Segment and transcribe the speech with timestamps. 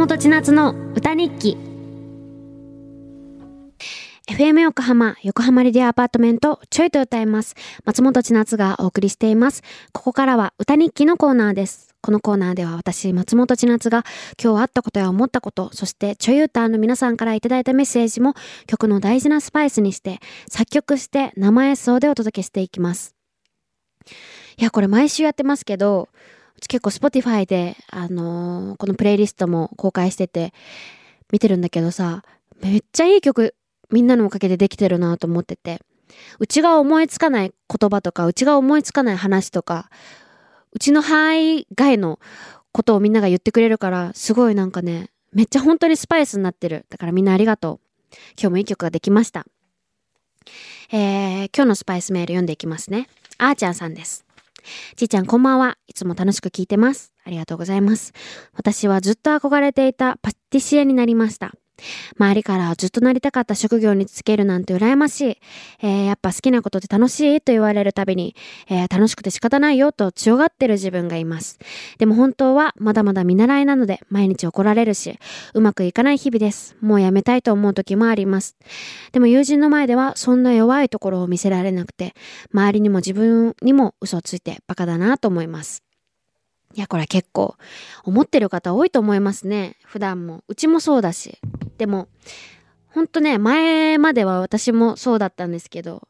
[0.00, 1.58] 本千夏の歌日記
[4.30, 7.54] FM 横浜、横浜 Radio Apartment、ちょい歌います。
[7.84, 9.62] 松本千夏がお送りしています。
[9.92, 11.94] ここからは歌日記のコーナーです。
[12.00, 14.06] このコーナーでは私、松本千夏が
[14.42, 18.32] 今日あったことや思ったこと、そしてちょい歌の皆さんからいただいたメッセージも
[18.66, 23.14] 曲の大事なスパイスにして、作曲して生演奏でお届けしていきます。
[24.56, 26.08] いや、これ毎週やってますけど、
[26.68, 30.52] 結構 Spotify で、あのー、このプレイリストも公開してて、
[31.32, 32.22] 見てるんだけどさ、
[32.60, 33.54] めっちゃいい曲、
[33.90, 35.80] みんなのおかげでできてるなと思ってて、
[36.38, 39.90] うちが思いつかない言葉とか、うちが思いつかない話とか、
[40.72, 42.20] うちの範囲外の
[42.72, 46.86] ことをみんなが言ってくれるから、すごいなんかね、めっちゃ本当にスパイスになってる。
[46.90, 48.16] だからみんなありがとう。
[48.38, 49.46] 今日もいい曲ができました。
[50.92, 53.08] えー、今日のスパイスメール読んでいきますね。
[53.38, 54.24] あーちゃんさんです。
[54.96, 55.78] ちーちゃんこんばんは。
[55.86, 57.12] いつも楽しく聞いてます。
[57.24, 58.12] ありがとうございます。
[58.54, 61.52] 私はずっと憧れていたパティシエになりました。
[62.18, 65.38] 周りからずっとなりたかった職業につけるなんて羨ましい。
[65.82, 68.34] えー、やっぱ好きなことって楽しいと言われるたびに、
[68.68, 71.58] えー、楽しくて仕方ないよと強がってる自分がいます。
[71.98, 75.18] でも本当はまだまだ見習いなので毎日怒られるし、
[75.54, 76.76] うまくいかない日々です。
[76.80, 78.56] もうやめたいと思う時もあります。
[79.12, 82.14] でも友人の前ではそんな弱いところを見せられなくて、
[82.52, 85.82] 周りにも自分にも嘘をついてバカだなと思います。
[86.74, 87.56] いや、これ結構
[88.04, 89.76] 思ってる方多いと思いますね。
[89.84, 90.44] 普段も。
[90.46, 91.38] うちもそうだし。
[91.80, 92.08] でも、
[92.88, 96.06] ほんとね、前までは私もそうだったんですけど、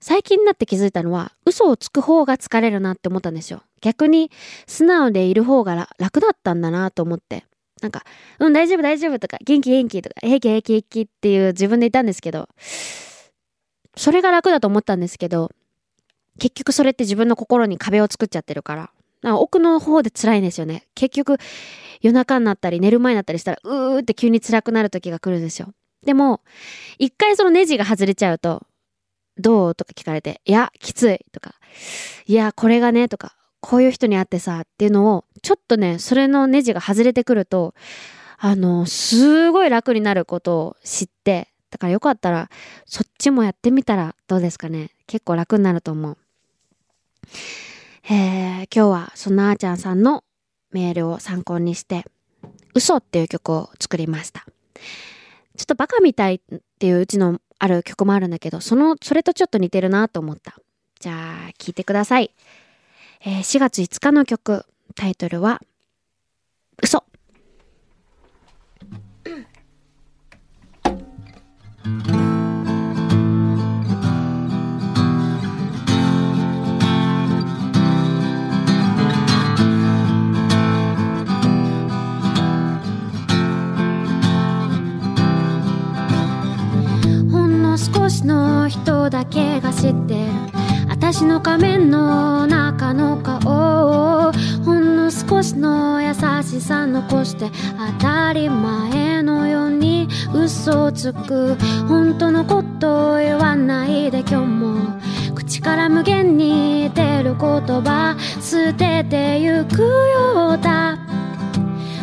[0.00, 3.62] 最近になって気づいたのは、嘘をつく方が疲れるなって思ったんですよ。
[3.80, 4.32] 逆に、
[4.66, 7.44] 素直でいる方が楽だったんだなと思って。
[7.80, 8.02] なんか、
[8.40, 12.48] うん、大丈夫大丈夫とか、元気元気とか、平気平気平気っていう自分でいたんですけど、
[13.96, 15.52] それが楽だと思ったんですけど、
[16.40, 18.90] 結局それって自分の心に壁を作っちゃってるから、
[19.34, 20.86] 奥の方で辛いんですよね。
[20.94, 21.38] 結局、
[22.00, 25.72] 夜中になったり寝る前になったりしたら、うーって急に辛くなる時が来るんですよ。
[26.04, 26.42] でも、
[26.98, 28.62] 一回そのネジが外れちゃうと、
[29.38, 29.74] どう？
[29.74, 31.54] とか聞かれて、いや、きついとか、
[32.26, 37.74] いや、これがね、とか、こういう人に会ってさ、っていうのを、ちょっとね、それのネジが外れてくると、
[38.38, 42.48] あの、すごい楽になることを知って、だからよかったら、
[42.84, 44.90] そっちもやってみたらどうですかね。
[45.06, 46.16] 結構楽になると思う。
[48.08, 50.24] え、今日はそのあーちゃんさんの
[50.72, 52.04] メールを参考にして、
[52.74, 54.46] 嘘っていう曲を作りました。
[55.56, 60.56] ちょっとバカみたいっていううちのある曲もあるんだけど、その、それとちょっと似てるなと思った。
[61.00, 62.30] じゃあ、聴いてください。
[63.24, 65.62] えー、4月5日の曲、タイトルは、
[88.08, 90.32] 士の人だけが知ってる
[90.88, 94.32] 私の仮面の中の顔を
[94.64, 97.50] ほんの少しの優しさ残して
[97.98, 101.56] 当たり前のように嘘をつく。
[101.88, 105.00] 本当のことを言わないで今日も。
[105.34, 110.98] 口から無限に出る言葉捨ててゆくようだ。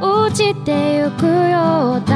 [0.00, 2.13] 落ちてゆくようだ。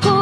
[0.00, 0.21] people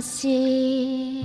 [0.00, 1.24] 私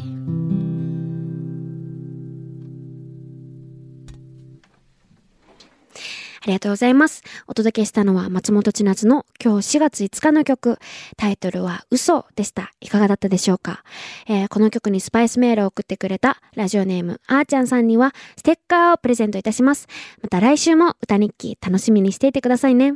[6.41, 7.23] ありがとうございます。
[7.47, 10.79] お届けしたのは松本千夏の今日4月5日の曲。
[11.17, 12.71] タイトルは嘘でした。
[12.81, 13.83] いかがだったでしょうか、
[14.27, 19.87] えー、この曲にスパイスメールを送ってくれたラジオネームあーちゃんさんにはステッカーをプレゼントいたします。
[20.21, 22.95] また来週も歌日記楽しみにしていてくださいね。